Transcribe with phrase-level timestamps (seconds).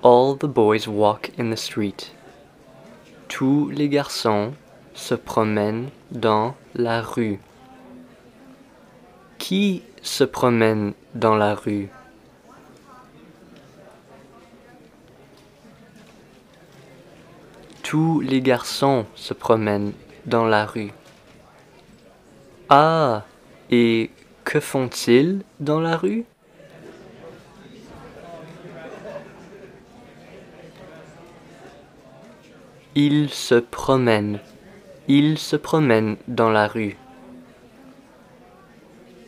[0.03, 2.15] All the boys walk in the street.
[3.29, 4.55] Tous les garçons
[4.95, 7.39] se promènent dans la rue.
[9.39, 11.91] Qui se promène dans la rue?
[17.91, 19.93] Tous les garçons se promènent
[20.25, 20.93] dans la rue.
[22.69, 23.25] Ah,
[23.69, 24.13] et
[24.45, 26.25] que font-ils dans la rue?
[32.95, 34.39] Ils se promènent.
[35.09, 36.97] Ils se promènent dans la rue.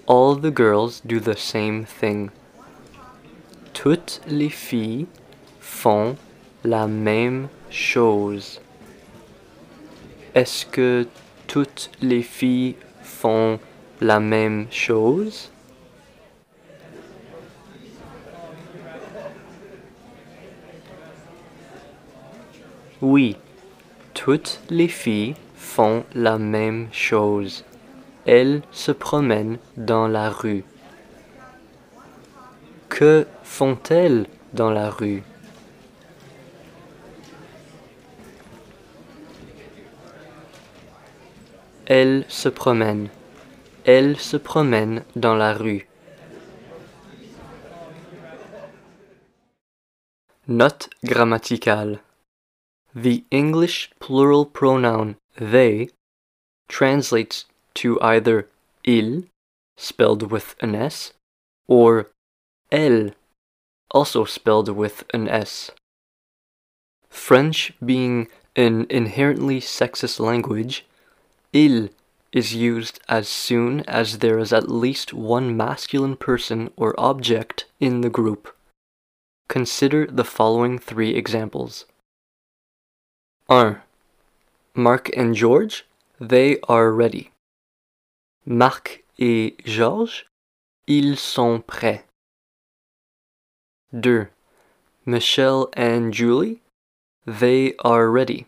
[0.07, 2.31] All the girls do the same thing.
[3.73, 5.09] Toutes les filles
[5.59, 6.15] font
[6.63, 7.62] la même chose.
[10.35, 11.07] Est-ce que
[11.47, 13.59] toutes les filles font
[14.01, 15.51] la même chose?
[23.01, 23.37] Oui,
[24.13, 27.65] toutes les filles font la même chose.
[28.27, 30.65] Elles se promènent dans la rue.
[32.91, 35.23] Que font-elles dans la rue?
[41.93, 43.11] Elles se promène.
[43.85, 45.87] Elles se promène dans la rue.
[50.49, 52.01] Note grammaticale.
[52.95, 55.91] The English plural pronoun they
[56.67, 57.45] translates
[57.75, 58.49] to either
[58.85, 59.25] il,
[59.77, 61.13] spelled with an S,
[61.69, 62.09] or
[62.71, 63.11] elle,
[63.91, 65.71] also spelled with an S.
[67.11, 70.87] French being an inherently sexist language,
[71.53, 71.91] il
[72.33, 78.01] is used as soon as there is at least one masculine person or object in
[78.01, 78.57] the group.
[79.49, 81.85] Consider the following three examples.
[83.47, 83.77] 1.
[84.75, 85.85] Mark and George,
[86.19, 87.31] they are ready.
[88.47, 90.25] Marc et Georges,
[90.87, 92.03] ils sont prêts.
[94.01, 94.29] 2.
[95.05, 96.63] Michelle and Julie,
[97.27, 98.47] they are ready.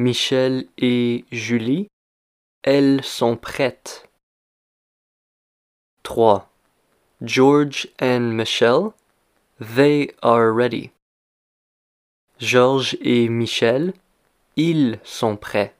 [0.00, 1.88] Michel et Julie,
[2.62, 4.08] elles sont prêtes.
[6.04, 6.48] 3.
[7.20, 8.94] George and Michelle,
[9.60, 10.90] they are ready.
[12.38, 13.92] Georges et Michel,
[14.56, 15.74] ils sont prêts.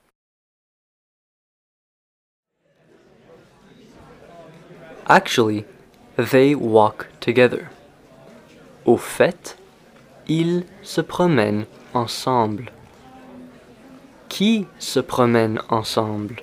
[5.07, 5.65] Actually,
[6.15, 7.71] they walk together.
[8.85, 9.57] Au fait,
[10.27, 11.65] ils se promènent
[11.95, 12.71] ensemble.
[14.31, 16.37] Qui se promène ensemble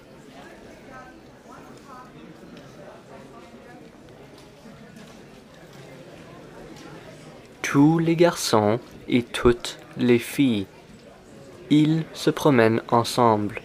[7.62, 8.78] Tous les garçons
[9.08, 10.66] et toutes les filles.
[11.70, 13.62] Ils se promènent ensemble.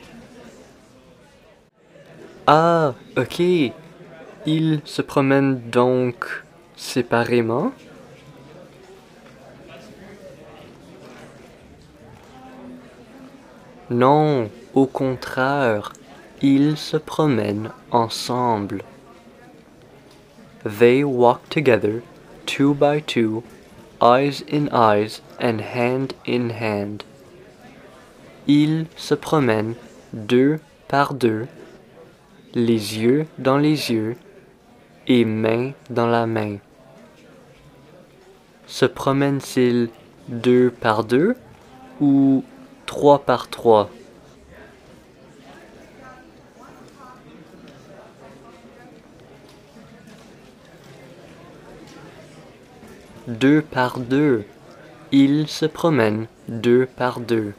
[2.48, 3.42] Ah, ok.
[4.46, 6.46] Ils se promènent donc
[6.78, 7.74] séparément?
[13.94, 15.94] Non, au contraire,
[16.42, 18.82] ils se promènent ensemble.
[20.66, 22.02] They walk together,
[22.48, 23.44] two by two,
[24.02, 27.04] eyes in eyes and hand in hand.
[28.48, 29.76] Ils se promènent
[30.12, 31.46] deux par deux,
[32.56, 34.16] les yeux dans les yeux
[35.06, 36.58] et main dans la main.
[38.66, 39.90] Se promènent-ils
[40.30, 41.36] deux par deux
[42.02, 42.44] ou
[42.96, 43.90] 3 par 3.
[53.28, 54.44] Deux par deux.
[55.12, 57.54] Ils se promènent deux par deux.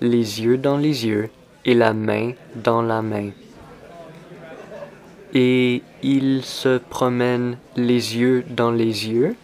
[0.00, 1.28] Les yeux dans les yeux
[1.66, 3.32] et la main dans la main.
[5.34, 9.36] Et ils se promènent les yeux dans les yeux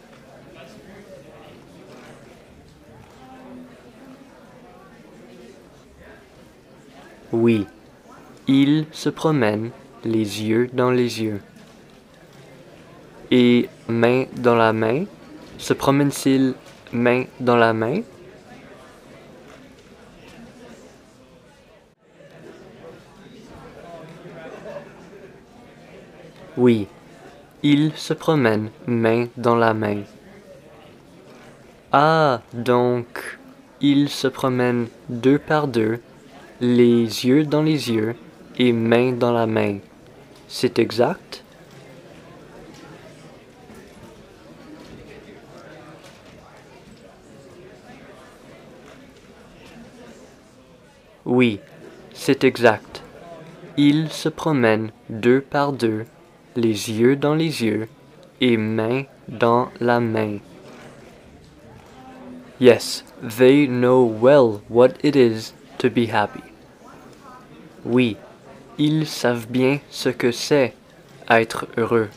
[7.36, 7.66] Oui,
[8.46, 9.72] ils se promènent
[10.04, 11.40] les yeux dans les yeux.
[13.32, 15.06] Et main dans la main,
[15.58, 16.54] se promène-t-il
[16.92, 18.02] main dans la main?
[26.56, 26.86] Oui,
[27.64, 30.02] ils se promènent main dans la main.
[31.90, 33.40] Ah, donc,
[33.80, 36.00] ils se promènent deux par deux,
[36.64, 38.16] les yeux dans les yeux
[38.58, 39.80] et main dans la main.
[40.48, 41.44] C'est exact?
[51.26, 51.60] Oui,
[52.14, 53.02] c'est exact.
[53.76, 56.06] Ils se promènent deux par deux,
[56.56, 57.88] les yeux dans les yeux
[58.40, 60.38] et main dans la main.
[62.58, 66.53] Yes, they know well what it is to be happy.
[67.84, 68.16] Oui,
[68.78, 70.72] ils savent bien ce que c'est
[71.28, 72.08] être heureux.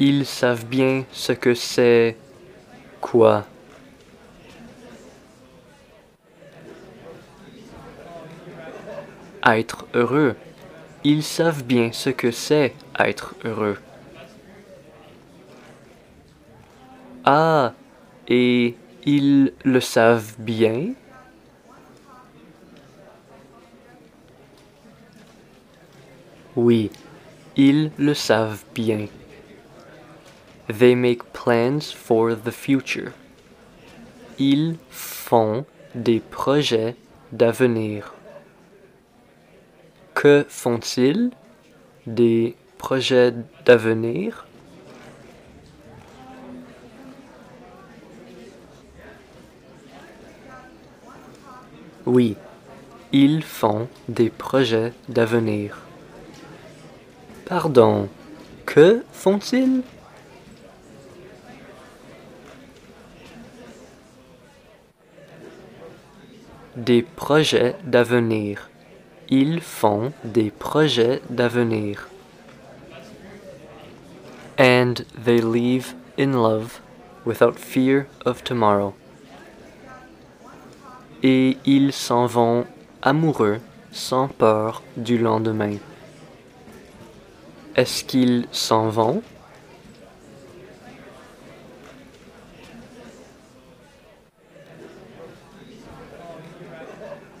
[0.00, 2.16] Ils savent bien ce que c'est
[3.00, 3.46] quoi?
[9.46, 10.34] Être heureux.
[11.04, 13.78] Ils savent bien ce que c'est être heureux.
[17.24, 17.74] Ah,
[18.26, 18.74] et
[19.06, 20.94] ils le savent bien?
[26.56, 26.90] Oui,
[27.56, 29.06] ils le savent bien.
[30.68, 33.12] They make plans for the future.
[34.38, 35.64] Ils font
[35.94, 36.96] des projets
[37.32, 38.14] d'avenir.
[40.14, 41.30] Que font-ils?
[42.06, 43.32] Des projets
[43.64, 44.46] d'avenir?
[52.06, 52.36] Oui,
[53.12, 55.78] ils font des projets d'avenir.
[57.50, 58.08] Pardon,
[58.64, 59.82] que font-ils?
[66.76, 68.70] Des projets d'avenir.
[69.30, 72.08] Ils font des projets d'avenir.
[74.56, 76.80] And they live in love
[77.26, 78.94] without fear of tomorrow.
[81.24, 82.64] Et ils s'en vont
[83.02, 83.58] amoureux
[83.90, 85.78] sans peur du lendemain.
[87.80, 89.22] Est-ce qu'ils s'en vont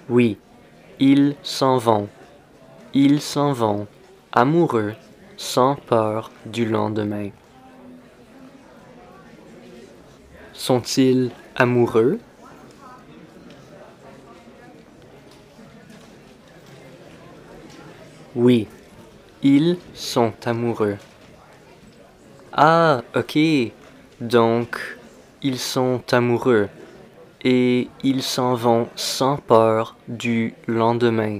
[0.08, 0.38] Oui,
[0.98, 2.08] ils s'en vont,
[2.94, 3.86] ils s'en vont,
[4.32, 4.94] amoureux,
[5.36, 7.28] sans peur du lendemain.
[10.54, 12.18] Sont-ils amoureux?
[18.34, 18.68] Oui,
[19.42, 20.96] ils sont amoureux.
[22.52, 23.38] Ah, ok.
[24.20, 24.98] Donc,
[25.42, 26.68] ils sont amoureux
[27.42, 31.38] et ils s'en vont sans peur du lendemain.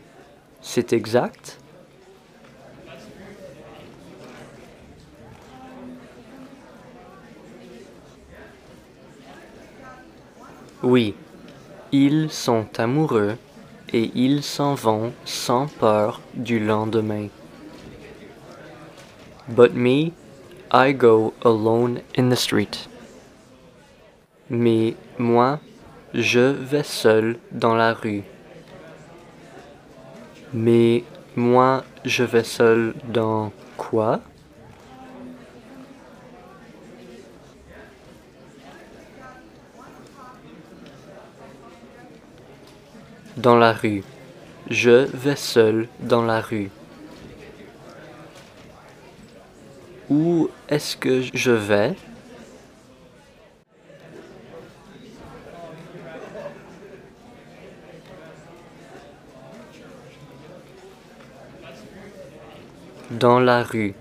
[0.63, 1.59] C'est exact?
[10.83, 11.15] Oui,
[11.93, 13.37] ils sont amoureux
[13.93, 17.29] et ils s'en vont sans peur du lendemain.
[19.51, 20.13] But me,
[20.71, 22.87] I go alone in the street.
[24.49, 25.59] Mais moi,
[26.15, 28.23] je vais seul dans la rue.
[30.53, 31.03] Mais
[31.35, 34.21] moi, je vais seul dans quoi?
[43.37, 44.05] Dans la rue.
[44.71, 46.71] Je vais seul dans la rue.
[50.11, 51.95] Où est-ce que je vais?
[63.13, 63.95] Dans la rue.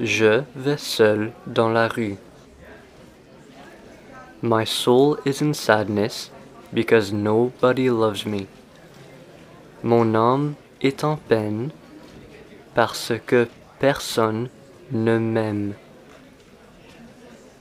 [0.00, 2.16] Je vais seul dans la rue.
[4.42, 6.30] My soul is in sadness
[6.74, 8.46] because nobody loves me.
[9.82, 11.70] Mon âme est en peine
[12.74, 14.50] parce que personne
[14.92, 15.74] ne m'aime.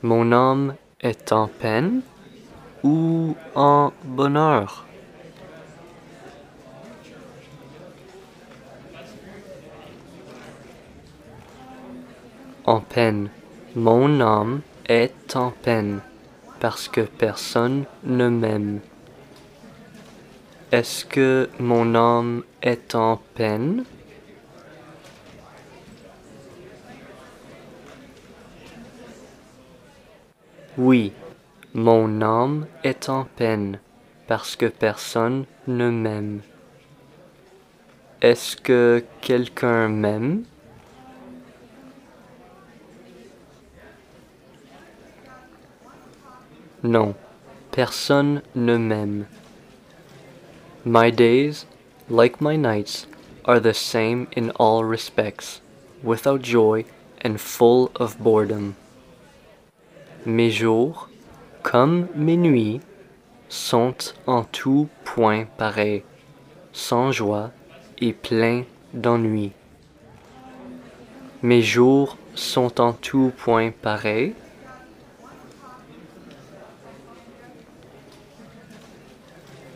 [0.02, 2.02] Mon âme est en peine
[2.84, 4.86] ou en bonheur?
[12.66, 13.30] En peine.
[13.76, 16.02] Mon âme est en peine
[16.60, 18.80] parce que personne ne m'aime.
[20.72, 23.84] Est-ce que mon âme est en peine
[30.76, 31.14] Oui,
[31.76, 33.80] mon âme est en peine
[34.26, 36.42] parce que personne ne m'aime.
[38.24, 40.46] Est-ce que quelqu'un m'aime
[46.82, 47.14] Non,
[47.72, 49.28] personne ne m'aime.
[50.84, 51.68] My days,
[52.10, 53.06] like my nights,
[53.46, 55.62] are the same in all respects,
[56.02, 56.86] without joy
[57.24, 58.76] and full of boredom.
[60.26, 61.10] Mes jours,
[61.62, 62.80] comme mes nuits,
[63.50, 66.04] sont en tout point pareils,
[66.72, 67.52] sans joie
[68.00, 68.64] et pleins
[68.94, 69.52] d'ennui.
[71.42, 74.34] Mes jours sont en tout point pareils,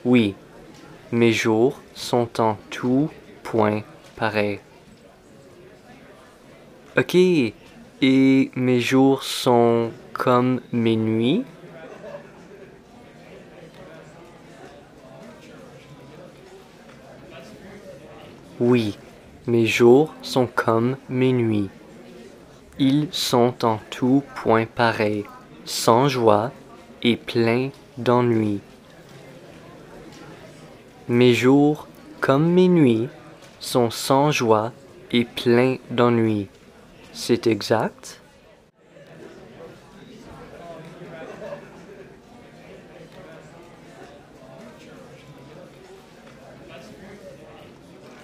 [0.08, 0.36] Oui,
[1.12, 3.10] mes jours sont en tout
[3.44, 3.82] point
[4.16, 4.62] pareils.
[6.98, 11.46] Ok, et mes jours sont comme mes nuits
[18.60, 18.98] Oui,
[19.46, 21.70] mes jours sont comme mes nuits.
[22.80, 25.26] Ils sont en tout point pareils,
[25.64, 26.52] sans joie
[27.04, 27.70] et pleins
[28.00, 28.62] d'ennui.
[31.08, 31.88] Mes jours,
[32.20, 33.10] comme mes nuits,
[33.60, 34.72] sont sans joie
[35.12, 36.48] et pleins d'ennui.
[37.14, 38.22] C'est exact?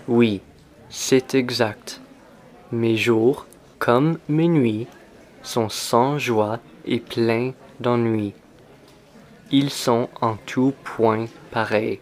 [0.10, 0.42] Oui,
[0.90, 2.02] c'est exact.
[2.74, 3.46] Mes jours,
[3.80, 4.86] comme mes nuits,
[5.44, 8.34] sont sans joie et pleins d'ennui.
[9.50, 12.02] Ils sont en tout point pareils.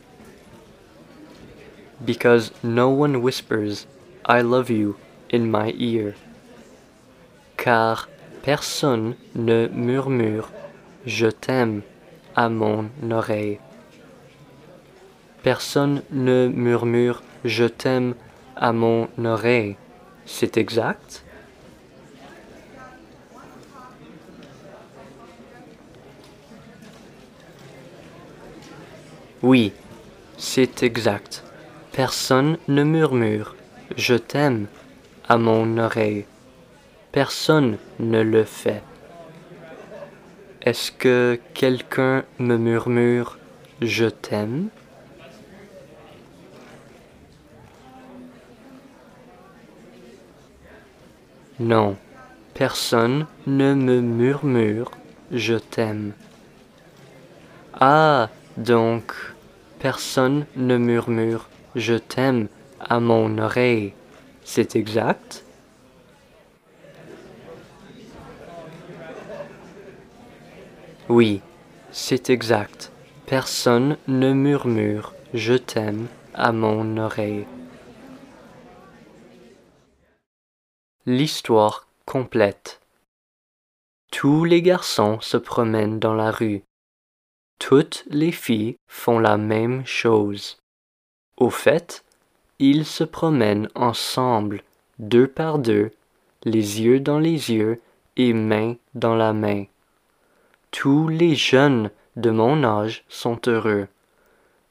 [2.04, 3.86] Because no one whispers,
[4.28, 4.96] I love you,
[5.32, 6.16] in my ear.
[7.56, 8.10] Car
[8.42, 10.50] personne ne murmure,
[11.06, 11.84] je t'aime,
[12.36, 13.60] à mon oreille.
[15.44, 18.16] Personne ne murmure je t'aime
[18.56, 19.76] à mon oreille.
[20.26, 21.24] C'est exact?
[29.42, 29.74] Oui,
[30.38, 31.44] c'est exact.
[31.92, 33.56] Personne ne murmure
[33.98, 34.68] Je t'aime
[35.28, 36.26] à mon oreille.
[37.12, 38.84] Personne ne le fait.
[40.62, 43.40] Est-ce que quelqu'un me murmure
[43.82, 44.70] Je t'aime?
[51.62, 51.96] Non,
[52.56, 54.90] personne ne me murmure
[55.32, 56.14] je t'aime.
[57.80, 59.14] Ah, donc,
[59.78, 62.48] personne ne murmure je t'aime
[62.80, 63.94] à mon oreille.
[64.44, 65.44] C'est exact?
[71.10, 71.42] Oui,
[71.92, 72.92] c'est exact.
[73.28, 77.46] Personne ne murmure je t'aime à mon oreille.
[81.08, 82.80] L'histoire complète.
[84.12, 86.62] Tous les garçons se promènent dans la rue.
[87.58, 90.60] Toutes les filles font la même chose.
[91.38, 92.04] Au fait,
[92.60, 94.62] ils se promènent ensemble,
[95.00, 95.90] deux par deux,
[96.44, 97.82] les yeux dans les yeux
[98.16, 99.64] et main dans la main.
[100.70, 103.88] Tous les jeunes de mon âge sont heureux.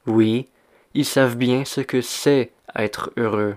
[0.06, 0.46] Oui,
[0.94, 3.56] ils savent bien ce que c'est être heureux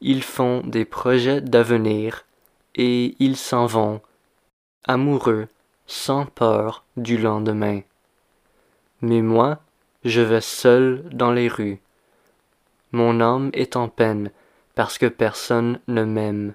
[0.00, 2.24] ils font des projets d'avenir
[2.74, 4.00] et ils s'en vont,
[4.84, 5.48] amoureux,
[5.86, 7.80] sans peur du lendemain.
[9.02, 9.58] Mais moi,
[10.04, 11.80] je vais seul dans les rues.
[12.92, 14.30] Mon âme est en peine
[14.74, 16.54] parce que personne ne m'aime.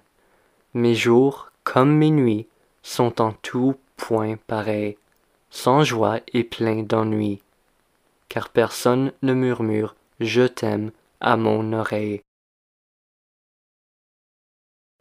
[0.73, 2.47] Mes jours, comme mes nuits,
[2.81, 4.97] sont en tout point pareils,
[5.49, 7.41] sans joie et pleins d'ennui,
[8.29, 12.21] car personne ne murmure Je t'aime à mon oreille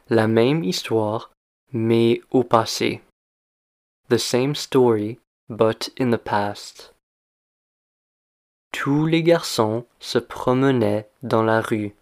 [0.08, 1.32] la même histoire,
[1.73, 3.02] mais au passé.
[4.08, 5.18] The same story,
[5.49, 6.94] but in the past.
[8.73, 11.94] Tous les garçons se promenaient dans la rue.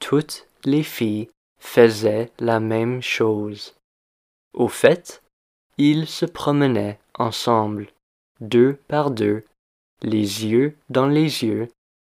[0.00, 1.28] Toutes les filles
[1.58, 3.74] faisaient la même chose.
[4.54, 5.22] Au fait,
[5.76, 7.88] ils se promenaient ensemble,
[8.40, 9.44] deux par deux,
[10.02, 11.68] les yeux dans les yeux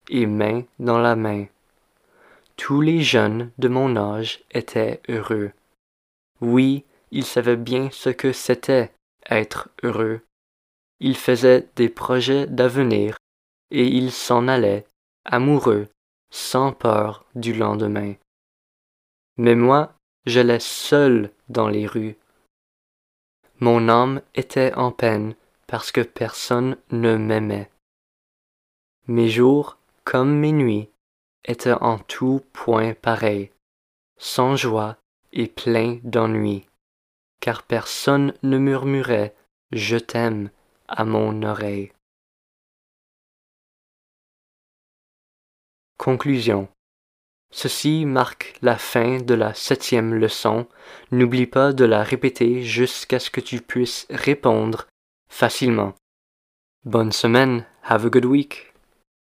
[0.09, 1.45] et main dans la main.
[2.60, 5.54] Tous les jeunes de mon âge étaient heureux.
[6.42, 8.92] Oui, ils savaient bien ce que c'était
[9.30, 10.20] être heureux.
[11.00, 13.18] Ils faisaient des projets d'avenir
[13.72, 14.86] et ils s'en allaient,
[15.24, 15.88] amoureux,
[16.32, 18.16] sans peur du lendemain.
[19.38, 19.94] Mais moi,
[20.25, 22.18] j'allais seul dans les rues.
[23.62, 25.34] Mon âme était en peine
[25.66, 27.72] parce que personne ne m'aimait.
[29.08, 30.89] Mes jours, comme mes nuits,
[31.46, 33.51] étaient en tout point pareils,
[34.17, 34.98] sans joie
[35.31, 36.65] et pleins d'ennui,
[37.39, 39.36] car personne ne murmurait
[39.72, 40.50] Je t'aime
[40.88, 41.91] à mon oreille.
[45.98, 46.69] Conclusion.
[47.51, 50.67] Ceci marque la fin de la septième leçon.
[51.12, 54.88] N'oublie pas de la répéter jusqu'à ce que tu puisses répondre
[55.29, 55.93] facilement.
[56.86, 57.65] Bonne semaine.
[57.84, 58.68] Have a good week.